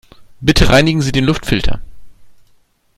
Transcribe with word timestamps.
Bitte 0.39 0.67
reinigen 0.69 1.03
Sie 1.03 1.11
den 1.11 1.25
Luftfilter. 1.25 1.79